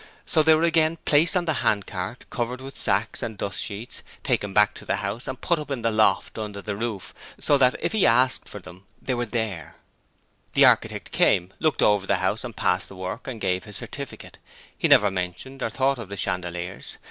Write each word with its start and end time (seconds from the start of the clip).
So 0.25 0.41
they 0.41 0.55
were 0.55 0.63
again 0.63 0.97
placed 1.05 1.37
on 1.37 1.45
the 1.45 1.53
handcart, 1.61 2.25
covered 2.31 2.59
with 2.59 2.81
sacks 2.81 3.21
and 3.21 3.37
dust 3.37 3.61
sheets, 3.61 4.01
taken 4.23 4.51
back 4.51 4.73
to 4.73 4.83
the 4.83 4.95
house 4.95 5.27
and 5.27 5.39
put 5.39 5.59
up 5.59 5.69
in 5.69 5.83
the 5.83 5.91
loft 5.91 6.39
under 6.39 6.59
the 6.59 6.75
roof 6.75 7.13
so 7.39 7.55
that, 7.59 7.75
if 7.79 7.91
he 7.91 8.07
asked 8.07 8.49
for 8.49 8.57
them, 8.57 8.85
there 8.99 9.23
they 9.27 9.53
were. 9.63 9.73
The 10.53 10.65
architect 10.65 11.11
came, 11.11 11.53
looked 11.59 11.83
ever 11.83 12.07
the 12.07 12.15
house, 12.15 12.43
passed 12.55 12.89
the 12.89 12.95
work, 12.95 13.27
and 13.27 13.39
gave 13.39 13.65
his 13.65 13.77
certificate; 13.77 14.39
he 14.75 14.87
never 14.87 15.11
mentioned 15.11 15.61
or 15.61 15.69
thought 15.69 15.99
of 15.99 16.09
the 16.09 16.17
chandeliers. 16.17 16.97